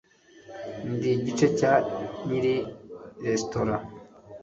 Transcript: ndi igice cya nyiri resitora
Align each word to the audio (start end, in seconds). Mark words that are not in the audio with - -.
ndi 0.91 1.09
igice 1.17 1.47
cya 1.57 1.73
nyiri 2.25 2.55
resitora 3.25 3.75